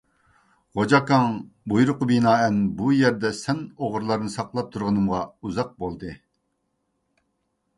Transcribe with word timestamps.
غوجا 0.77 0.95
ئاكاڭ، 1.01 1.33
بۇيرۇققا 1.73 2.07
بىنائەن 2.11 2.57
بۇ 2.79 2.93
يەردە 3.01 3.31
سەن 3.41 3.61
ئوغرىلارنى 3.75 4.33
ساقلاپ 4.37 4.73
تۇرغىنىمغا 4.77 5.21
ئۇزاق 5.45 5.71
بولدى! 5.85 6.15